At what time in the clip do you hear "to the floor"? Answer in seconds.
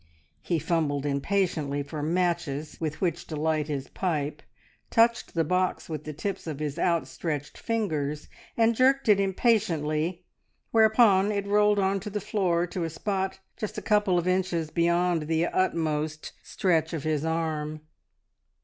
11.99-12.65